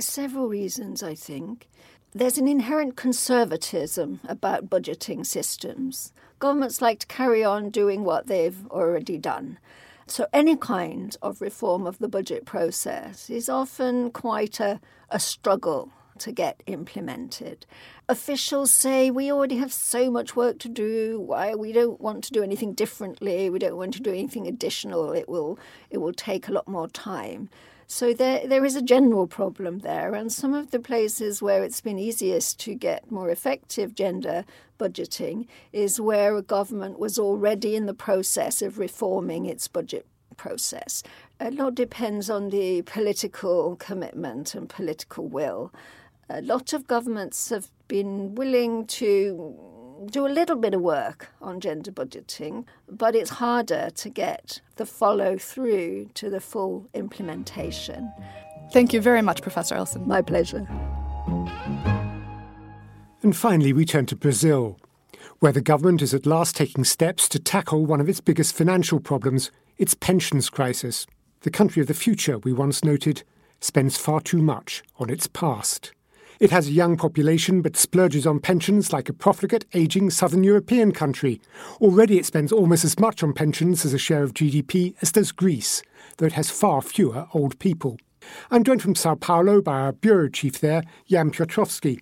Several 0.00 0.48
reasons, 0.48 1.00
I 1.00 1.14
think. 1.14 1.68
There's 2.12 2.38
an 2.38 2.48
inherent 2.48 2.96
conservatism 2.96 4.18
about 4.28 4.68
budgeting 4.68 5.24
systems. 5.24 6.12
Governments 6.40 6.82
like 6.82 6.98
to 6.98 7.06
carry 7.06 7.44
on 7.44 7.70
doing 7.70 8.02
what 8.02 8.26
they've 8.26 8.66
already 8.66 9.16
done. 9.16 9.58
So, 10.06 10.26
any 10.32 10.56
kind 10.56 11.16
of 11.22 11.40
reform 11.40 11.86
of 11.86 11.98
the 11.98 12.08
budget 12.08 12.44
process 12.44 13.30
is 13.30 13.48
often 13.48 14.10
quite 14.10 14.60
a, 14.60 14.80
a 15.10 15.20
struggle 15.20 15.90
to 16.18 16.32
get 16.32 16.62
implemented. 16.66 17.66
Officials 18.08 18.72
say 18.72 19.10
we 19.10 19.32
already 19.32 19.56
have 19.56 19.72
so 19.72 20.10
much 20.10 20.36
work 20.36 20.58
to 20.60 20.68
do. 20.68 21.20
Why 21.20 21.54
we 21.54 21.72
don't 21.72 22.00
want 22.00 22.24
to 22.24 22.32
do 22.32 22.42
anything 22.42 22.74
differently. 22.74 23.50
We 23.50 23.58
don't 23.58 23.76
want 23.76 23.94
to 23.94 24.02
do 24.02 24.10
anything 24.10 24.46
additional. 24.46 25.12
It 25.12 25.28
will 25.28 25.58
it 25.90 25.98
will 25.98 26.12
take 26.12 26.48
a 26.48 26.52
lot 26.52 26.68
more 26.68 26.88
time. 26.88 27.48
So 27.94 28.14
there, 28.14 28.48
there 28.48 28.64
is 28.64 28.74
a 28.74 28.80
general 28.80 29.26
problem 29.26 29.80
there, 29.80 30.14
and 30.14 30.32
some 30.32 30.54
of 30.54 30.70
the 30.70 30.80
places 30.80 31.42
where 31.42 31.62
it's 31.62 31.82
been 31.82 31.98
easiest 31.98 32.58
to 32.60 32.74
get 32.74 33.12
more 33.12 33.28
effective 33.28 33.94
gender 33.94 34.46
budgeting 34.78 35.46
is 35.74 36.00
where 36.00 36.34
a 36.34 36.40
government 36.40 36.98
was 36.98 37.18
already 37.18 37.76
in 37.76 37.84
the 37.84 37.92
process 37.92 38.62
of 38.62 38.78
reforming 38.78 39.44
its 39.44 39.68
budget 39.68 40.06
process. 40.38 41.02
A 41.38 41.50
lot 41.50 41.74
depends 41.74 42.30
on 42.30 42.48
the 42.48 42.80
political 42.80 43.76
commitment 43.76 44.54
and 44.54 44.70
political 44.70 45.28
will. 45.28 45.70
A 46.30 46.40
lot 46.40 46.72
of 46.72 46.86
governments 46.86 47.50
have 47.50 47.70
been 47.88 48.34
willing 48.34 48.86
to 48.86 49.54
do 50.06 50.26
a 50.26 50.28
little 50.28 50.56
bit 50.56 50.74
of 50.74 50.80
work 50.80 51.28
on 51.40 51.60
gender 51.60 51.92
budgeting, 51.92 52.64
but 52.88 53.14
it's 53.14 53.30
harder 53.30 53.90
to 53.90 54.08
get 54.08 54.60
the 54.76 54.86
follow 54.86 55.38
through 55.38 56.10
to 56.14 56.30
the 56.30 56.40
full 56.40 56.88
implementation. 56.94 58.12
Thank 58.72 58.92
you 58.92 59.00
very 59.00 59.22
much, 59.22 59.42
Professor 59.42 59.74
Elson. 59.74 60.06
My 60.06 60.22
pleasure. 60.22 60.66
And 63.22 63.36
finally, 63.36 63.72
we 63.72 63.84
turn 63.84 64.06
to 64.06 64.16
Brazil, 64.16 64.78
where 65.38 65.52
the 65.52 65.60
government 65.60 66.02
is 66.02 66.14
at 66.14 66.26
last 66.26 66.56
taking 66.56 66.84
steps 66.84 67.28
to 67.28 67.38
tackle 67.38 67.86
one 67.86 68.00
of 68.00 68.08
its 68.08 68.20
biggest 68.20 68.54
financial 68.54 68.98
problems, 68.98 69.50
its 69.78 69.94
pensions 69.94 70.50
crisis. 70.50 71.06
The 71.42 71.50
country 71.50 71.80
of 71.82 71.88
the 71.88 71.94
future, 71.94 72.38
we 72.38 72.52
once 72.52 72.82
noted, 72.84 73.22
spends 73.60 73.96
far 73.96 74.20
too 74.20 74.42
much 74.42 74.82
on 74.98 75.10
its 75.10 75.26
past. 75.26 75.92
It 76.42 76.50
has 76.50 76.66
a 76.66 76.72
young 76.72 76.96
population 76.96 77.62
but 77.62 77.76
splurges 77.76 78.26
on 78.26 78.40
pensions 78.40 78.92
like 78.92 79.08
a 79.08 79.12
profligate, 79.12 79.64
ageing 79.74 80.10
southern 80.10 80.42
European 80.42 80.90
country. 80.90 81.40
Already 81.80 82.18
it 82.18 82.26
spends 82.26 82.50
almost 82.50 82.84
as 82.84 82.98
much 82.98 83.22
on 83.22 83.32
pensions 83.32 83.84
as 83.84 83.94
a 83.94 83.98
share 83.98 84.24
of 84.24 84.34
GDP 84.34 84.96
as 85.00 85.12
does 85.12 85.30
Greece, 85.30 85.84
though 86.16 86.26
it 86.26 86.32
has 86.32 86.50
far 86.50 86.82
fewer 86.82 87.28
old 87.32 87.56
people. 87.60 87.96
I'm 88.50 88.64
joined 88.64 88.82
from 88.82 88.96
Sao 88.96 89.14
Paulo 89.14 89.62
by 89.62 89.82
our 89.82 89.92
bureau 89.92 90.28
chief 90.28 90.58
there, 90.58 90.82
Jan 91.06 91.30
Piotrowski. 91.30 92.00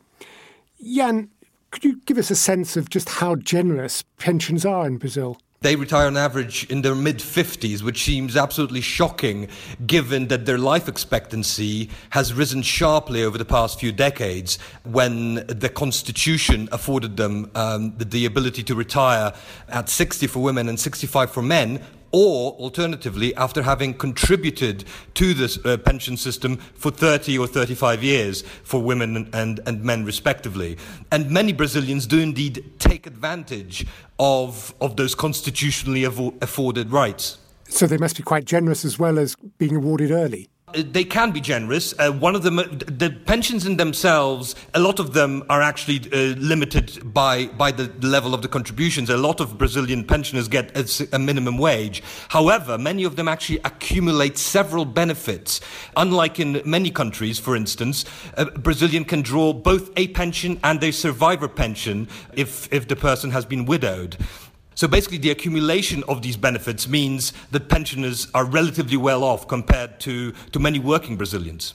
Jan, 0.83 1.29
could 1.71 1.85
you 1.85 2.01
give 2.07 2.17
us 2.17 2.31
a 2.31 2.35
sense 2.35 2.79
of 2.79 2.89
just 2.89 3.11
how 3.11 3.35
generous 3.35 4.05
pensions 4.17 4.65
are 4.65 4.87
in 4.87 4.97
Brazil? 4.97 5.37
They 5.63 5.77
retire 5.77 6.07
on 6.07 6.17
average 6.17 6.65
in 6.71 6.81
their 6.81 6.95
mid 6.95 7.19
50s, 7.19 7.83
which 7.83 8.03
seems 8.03 8.35
absolutely 8.35 8.81
shocking 8.81 9.49
given 9.87 10.29
that 10.29 10.47
their 10.47 10.57
life 10.57 10.89
expectancy 10.89 11.91
has 12.09 12.33
risen 12.33 12.63
sharply 12.63 13.23
over 13.23 13.37
the 13.37 13.45
past 13.45 13.79
few 13.79 13.93
decades 13.93 14.59
when 14.85 15.35
the 15.49 15.69
Constitution 15.69 16.67
afforded 16.73 17.19
them 17.19 17.51
um, 17.55 17.95
the, 17.99 18.07
the 18.07 18.25
ability 18.25 18.63
to 18.63 18.75
retire 18.75 19.35
at 19.69 19.91
60 19.91 20.27
for 20.29 20.39
women 20.43 20.67
and 20.67 20.81
65 20.81 21.31
for 21.31 21.43
men 21.43 21.85
or 22.13 22.53
alternatively, 22.53 23.35
after 23.37 23.63
having 23.63 23.95
contributed 23.95 24.85
to 25.15 25.35
this 25.35 25.65
uh, 25.65 25.77
pension 25.77 26.17
system 26.17 26.57
for 26.57 26.91
30 26.91 27.39
or 27.39 27.47
35 27.47 28.03
years 28.03 28.43
for 28.63 28.83
women 28.83 29.29
and, 29.33 29.61
and 29.67 29.85
men 29.85 30.05
respectively. 30.05 30.77
And 31.13 31.31
many 31.31 31.53
Brazilians 31.53 32.07
do 32.07 32.19
indeed 32.19 32.65
take 32.79 33.07
advantage 33.07 33.87
of, 34.19 34.75
of 34.81 34.97
those 34.97 35.15
constitutionally 35.15 36.05
afforded 36.05 36.91
rights. 36.91 37.39
So 37.69 37.87
they 37.87 37.99
must 37.99 38.17
be 38.17 38.23
quite 38.23 38.45
generous 38.45 38.85
as 38.85 38.99
well 38.99 39.19
as 39.19 39.37
being 39.59 39.77
awarded 39.77 40.11
early. 40.11 40.49
Uh, 40.75 40.83
they 40.91 41.05
can 41.05 41.31
be 41.31 41.41
generous. 41.41 41.95
Uh, 41.99 42.11
one 42.13 42.35
of 42.35 42.43
them, 42.43 42.59
uh, 42.59 42.65
the 42.71 43.11
pensions 43.27 43.67
in 43.67 43.77
themselves, 43.77 44.55
a 44.75 44.81
lot 44.81 44.99
of 44.99 45.13
them 45.13 45.43
are 45.49 45.63
actually 45.63 46.01
uh, 46.13 46.35
limited 46.39 47.13
by, 47.13 47.47
by 47.47 47.71
the 47.71 47.91
level 48.07 48.35
of 48.35 48.43
the 48.43 48.49
contributions. 48.49 49.11
A 49.11 49.17
lot 49.17 49.41
of 49.41 49.59
Brazilian 49.59 50.05
pensioners 50.05 50.49
get 50.49 50.77
a, 50.77 51.09
a, 51.15 51.19
minimum 51.19 51.59
wage. 51.59 52.03
However, 52.29 52.79
many 52.79 53.05
of 53.05 53.17
them 53.17 53.29
actually 53.29 53.59
accumulate 53.65 54.39
several 54.39 54.85
benefits. 54.85 55.61
Unlike 55.97 56.41
in 56.41 56.63
many 56.65 56.91
countries, 56.91 57.39
for 57.39 57.57
instance, 57.57 58.05
a 58.35 58.47
Brazilian 58.47 59.05
can 59.05 59.23
draw 59.23 59.53
both 59.53 59.91
a 59.97 60.09
pension 60.09 60.61
and 60.65 60.83
a 60.83 60.93
survivor 60.93 61.49
pension 61.49 62.09
if, 62.33 62.73
if 62.73 62.89
the 62.89 62.97
person 62.97 63.31
has 63.31 63.45
been 63.45 63.65
widowed. 63.65 64.17
So 64.81 64.89
basically, 64.89 65.19
the 65.19 65.29
accumulation 65.29 66.03
of 66.09 66.23
these 66.23 66.39
benefits 66.39 66.89
means 66.89 67.35
that 67.51 67.69
pensioners 67.69 68.29
are 68.33 68.47
relatively 68.47 68.97
well 68.97 69.23
off 69.23 69.47
compared 69.47 70.01
to, 70.01 70.33
to 70.33 70.59
many 70.59 70.79
working 70.79 71.19
Brazilians. 71.19 71.75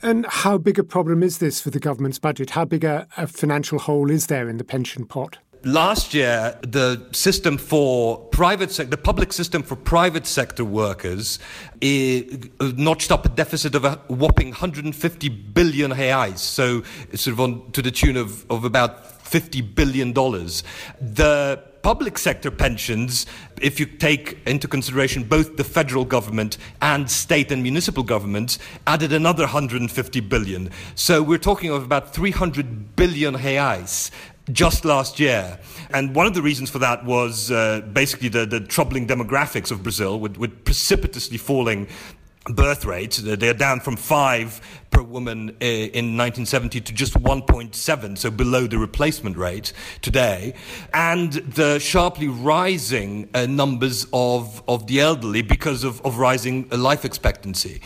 And 0.00 0.26
how 0.26 0.56
big 0.56 0.78
a 0.78 0.84
problem 0.84 1.24
is 1.24 1.38
this 1.38 1.60
for 1.60 1.70
the 1.70 1.80
government's 1.80 2.20
budget? 2.20 2.50
How 2.50 2.64
big 2.64 2.84
a, 2.84 3.08
a 3.16 3.26
financial 3.26 3.80
hole 3.80 4.12
is 4.12 4.28
there 4.28 4.48
in 4.48 4.58
the 4.58 4.62
pension 4.62 5.06
pot? 5.06 5.38
Last 5.64 6.14
year, 6.14 6.56
the 6.62 7.04
system 7.10 7.58
for 7.58 8.18
private 8.26 8.70
sector, 8.70 8.90
the 8.90 8.96
public 8.96 9.32
system 9.32 9.64
for 9.64 9.74
private 9.74 10.24
sector 10.24 10.64
workers, 10.64 11.40
eh, 11.82 12.22
notched 12.60 13.10
up 13.10 13.26
a 13.26 13.28
deficit 13.28 13.74
of 13.74 13.84
a 13.84 13.96
whopping 14.06 14.50
150 14.50 15.28
billion 15.28 15.90
reais, 15.90 16.38
so 16.38 16.84
sort 17.14 17.32
of 17.32 17.40
on, 17.40 17.72
to 17.72 17.82
the 17.82 17.90
tune 17.90 18.16
of, 18.16 18.48
of 18.48 18.64
about 18.64 19.20
50 19.22 19.62
billion 19.62 20.12
dollars. 20.12 20.62
The 21.00 21.60
public 21.86 22.18
sector 22.18 22.50
pensions, 22.50 23.26
if 23.62 23.78
you 23.78 23.86
take 23.86 24.38
into 24.44 24.66
consideration 24.66 25.22
both 25.22 25.56
the 25.56 25.62
federal 25.62 26.04
government 26.04 26.58
and 26.82 27.08
state 27.08 27.52
and 27.52 27.62
municipal 27.62 28.02
governments, 28.02 28.58
added 28.88 29.12
another 29.12 29.44
150 29.44 30.18
billion. 30.22 30.68
So 30.96 31.22
we're 31.22 31.38
talking 31.38 31.70
of 31.70 31.84
about 31.84 32.12
300 32.12 32.96
billion 32.96 33.36
reais 33.36 34.10
just 34.50 34.84
last 34.84 35.20
year. 35.20 35.60
And 35.90 36.12
one 36.12 36.26
of 36.26 36.34
the 36.34 36.42
reasons 36.42 36.70
for 36.70 36.80
that 36.80 37.04
was 37.04 37.52
uh, 37.52 37.82
basically 37.92 38.30
the, 38.30 38.46
the 38.46 38.58
troubling 38.58 39.06
demographics 39.06 39.70
of 39.70 39.84
Brazil, 39.84 40.18
with, 40.18 40.36
with 40.38 40.64
precipitously 40.64 41.38
falling 41.38 41.86
birth 42.48 42.84
rate. 42.84 43.20
They're 43.22 43.54
down 43.54 43.80
from 43.80 43.96
five 43.96 44.60
per 44.90 45.02
woman 45.02 45.56
in 45.60 46.16
1970 46.16 46.80
to 46.80 46.92
just 46.92 47.14
1.7, 47.14 48.18
so 48.18 48.30
below 48.30 48.66
the 48.66 48.78
replacement 48.78 49.36
rate 49.36 49.72
today. 50.00 50.54
And 50.94 51.32
the 51.32 51.78
sharply 51.78 52.28
rising 52.28 53.28
uh, 53.34 53.46
numbers 53.46 54.06
of, 54.12 54.62
of 54.68 54.86
the 54.86 55.00
elderly 55.00 55.42
because 55.42 55.84
of, 55.84 56.00
of 56.02 56.18
rising 56.18 56.68
life 56.70 57.04
expectancy. 57.04 57.80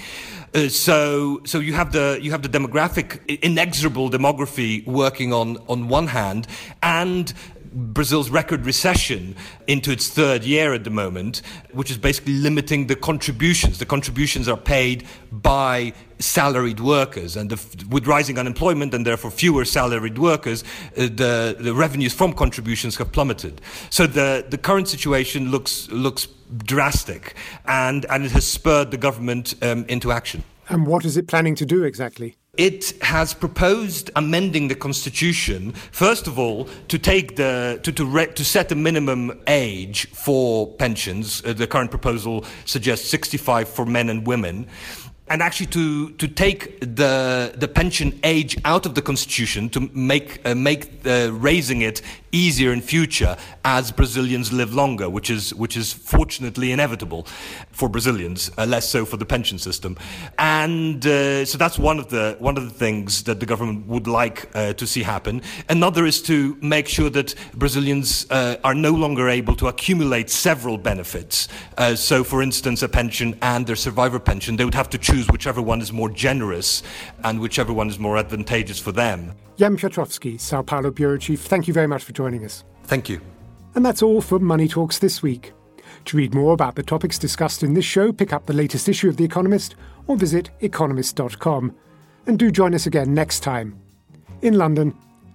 Uh, 0.52 0.68
so, 0.68 1.40
so 1.44 1.60
you 1.60 1.72
have 1.74 1.92
the 1.92 2.18
you 2.20 2.32
have 2.32 2.42
the 2.42 2.48
demographic 2.48 3.24
inexorable 3.40 4.10
demography 4.10 4.84
working 4.84 5.32
on 5.32 5.58
on 5.68 5.86
one 5.86 6.08
hand, 6.08 6.48
and 6.82 7.32
Brazil's 7.72 8.30
record 8.30 8.66
recession 8.66 9.36
into 9.66 9.90
its 9.90 10.08
third 10.08 10.44
year 10.44 10.74
at 10.74 10.84
the 10.84 10.90
moment, 10.90 11.42
which 11.72 11.90
is 11.90 11.98
basically 11.98 12.34
limiting 12.34 12.86
the 12.86 12.96
contributions. 12.96 13.78
The 13.78 13.86
contributions 13.86 14.48
are 14.48 14.56
paid 14.56 15.06
by 15.30 15.92
salaried 16.18 16.80
workers, 16.80 17.36
and 17.36 17.50
the, 17.50 17.86
with 17.88 18.06
rising 18.06 18.38
unemployment 18.38 18.94
and 18.94 19.06
therefore 19.06 19.30
fewer 19.30 19.64
salaried 19.64 20.18
workers, 20.18 20.64
uh, 20.96 21.02
the, 21.02 21.56
the 21.58 21.72
revenues 21.74 22.12
from 22.12 22.32
contributions 22.32 22.96
have 22.96 23.12
plummeted. 23.12 23.60
So 23.90 24.06
the, 24.06 24.44
the 24.48 24.58
current 24.58 24.88
situation 24.88 25.50
looks 25.50 25.88
looks 25.90 26.26
drastic, 26.64 27.34
and, 27.66 28.04
and 28.06 28.24
it 28.24 28.32
has 28.32 28.46
spurred 28.46 28.90
the 28.90 28.98
government 28.98 29.54
um, 29.62 29.84
into 29.88 30.10
action. 30.10 30.42
And 30.68 30.86
what 30.86 31.04
is 31.04 31.16
it 31.16 31.26
planning 31.26 31.54
to 31.56 31.66
do 31.66 31.84
exactly? 31.84 32.36
It 32.56 33.00
has 33.02 33.32
proposed 33.32 34.10
amending 34.16 34.68
the 34.68 34.74
constitution 34.74 35.72
first 35.92 36.26
of 36.26 36.38
all 36.38 36.68
to 36.88 36.98
take 36.98 37.36
the 37.36 37.78
to 37.82 37.92
to, 37.92 38.04
re, 38.04 38.26
to 38.26 38.44
set 38.44 38.72
a 38.72 38.74
minimum 38.74 39.32
age 39.46 40.08
for 40.08 40.66
pensions. 40.74 41.42
Uh, 41.44 41.52
the 41.52 41.66
current 41.66 41.90
proposal 41.90 42.44
suggests 42.64 43.08
65 43.08 43.68
for 43.68 43.86
men 43.86 44.08
and 44.08 44.26
women. 44.26 44.66
And 45.28 45.42
actually 45.42 45.66
to, 45.66 46.10
to 46.10 46.26
take 46.26 46.80
the, 46.80 47.54
the 47.56 47.68
pension 47.68 48.18
age 48.24 48.58
out 48.64 48.84
of 48.84 48.96
the 48.96 49.02
constitution 49.02 49.68
to 49.70 49.88
make, 49.92 50.40
uh, 50.44 50.56
make 50.56 51.06
uh, 51.06 51.30
raising 51.32 51.82
it 51.82 52.02
easier 52.32 52.72
in 52.72 52.80
future 52.80 53.36
as 53.64 53.90
Brazilians 53.90 54.52
live 54.52 54.74
longer, 54.74 55.08
which 55.08 55.30
is, 55.30 55.54
which 55.54 55.76
is 55.76 55.92
fortunately 55.92 56.72
inevitable 56.72 57.26
for 57.72 57.88
Brazilians, 57.88 58.50
uh, 58.58 58.64
less 58.64 58.88
so 58.88 59.04
for 59.04 59.16
the 59.16 59.24
pension 59.24 59.58
system. 59.58 59.96
And 60.38 61.04
uh, 61.06 61.44
so 61.44 61.58
that's 61.58 61.78
one 61.78 61.98
of, 61.98 62.08
the, 62.08 62.36
one 62.38 62.56
of 62.56 62.64
the 62.64 62.70
things 62.70 63.24
that 63.24 63.40
the 63.40 63.46
government 63.46 63.86
would 63.86 64.06
like 64.06 64.48
uh, 64.54 64.72
to 64.74 64.86
see 64.86 65.02
happen. 65.02 65.42
Another 65.68 66.06
is 66.06 66.22
to 66.22 66.56
make 66.60 66.88
sure 66.88 67.10
that 67.10 67.34
Brazilians 67.54 68.26
uh, 68.30 68.56
are 68.64 68.74
no 68.74 68.92
longer 68.92 69.28
able 69.28 69.56
to 69.56 69.68
accumulate 69.68 70.30
several 70.30 70.78
benefits. 70.78 71.48
so, 71.94 72.24
for 72.24 72.42
instance, 72.42 72.82
a 72.82 72.88
pension 72.88 73.36
and 73.42 73.66
their 73.66 73.76
survivor 73.76 74.18
pension, 74.18 74.56
they 74.56 74.64
would 74.64 74.74
have 74.74 74.90
to 74.90 74.98
choose 74.98 75.26
whichever 75.28 75.60
one 75.60 75.80
is 75.80 75.92
more 75.92 76.08
generous 76.08 76.82
and 77.24 77.40
whichever 77.40 77.72
one 77.72 77.88
is 77.88 77.98
more 77.98 78.16
advantageous 78.16 78.78
for 78.78 78.92
them. 78.92 79.32
Jan 79.60 79.76
Piotrowski, 79.76 80.40
Sao 80.40 80.62
Paulo 80.62 80.90
Bureau 80.90 81.18
Chief, 81.18 81.38
thank 81.38 81.68
you 81.68 81.74
very 81.74 81.86
much 81.86 82.02
for 82.02 82.12
joining 82.20 82.44
us. 82.44 82.64
Thank 82.84 83.08
you. 83.08 83.18
And 83.74 83.86
that's 83.86 84.02
all 84.02 84.20
for 84.20 84.38
Money 84.38 84.68
Talks 84.68 84.98
this 84.98 85.22
week. 85.22 85.54
To 86.06 86.16
read 86.18 86.34
more 86.34 86.52
about 86.52 86.74
the 86.74 86.82
topics 86.82 87.18
discussed 87.18 87.62
in 87.62 87.72
this 87.72 87.84
show, 87.84 88.12
pick 88.12 88.32
up 88.32 88.44
the 88.44 88.52
latest 88.62 88.88
issue 88.88 89.08
of 89.08 89.16
The 89.16 89.24
Economist 89.24 89.74
or 90.06 90.16
visit 90.16 90.50
economist.com. 90.60 91.74
And 92.26 92.38
do 92.38 92.50
join 92.50 92.74
us 92.74 92.86
again 92.86 93.14
next 93.14 93.40
time. 93.40 93.78
In 94.42 94.54
London, 94.54 94.94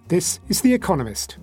this 0.10 0.40
is 0.48 0.62
The 0.62 0.74
Economist. 0.74 1.38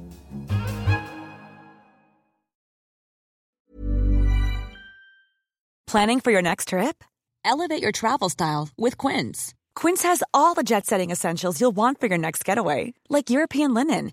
Planning 5.89 6.21
for 6.21 6.31
your 6.31 6.43
next 6.43 6.69
trip? 6.69 7.03
Elevate 7.45 7.83
your 7.83 7.93
travel 7.93 8.29
style 8.29 8.69
with 8.79 8.97
Quince. 8.97 9.55
Quince 9.75 10.03
has 10.05 10.23
all 10.33 10.55
the 10.55 10.63
jet 10.63 10.87
setting 10.87 11.11
essentials 11.11 11.61
you'll 11.61 11.77
want 11.77 11.99
for 12.01 12.07
your 12.07 12.19
next 12.19 12.45
getaway, 12.45 12.95
like 13.09 13.31
European 13.31 13.75
linen, 13.75 14.13